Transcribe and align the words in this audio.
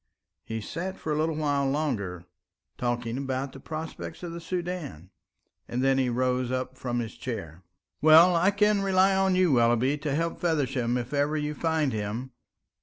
He 0.43 0.61
sat 0.61 0.97
for 0.97 1.11
a 1.11 1.31
while 1.31 1.69
longer 1.69 2.25
talking 2.75 3.19
about 3.19 3.53
the 3.53 3.59
prospects 3.59 4.23
of 4.23 4.31
the 4.31 4.41
Soudan, 4.41 5.11
and 5.67 5.83
then 5.83 6.15
rose 6.15 6.51
up 6.51 6.75
from 6.75 6.97
his 6.97 7.13
chair. 7.13 7.61
"Well, 8.01 8.35
I 8.35 8.49
can 8.49 8.81
rely 8.81 9.15
on 9.15 9.35
you, 9.35 9.51
Willoughby, 9.51 9.99
to 9.99 10.15
help 10.15 10.39
Feversham 10.41 10.97
if 10.97 11.13
ever 11.13 11.37
you 11.37 11.53
find 11.53 11.93
him. 11.93 12.31